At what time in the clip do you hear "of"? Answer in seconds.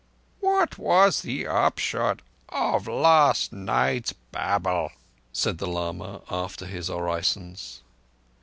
2.49-2.87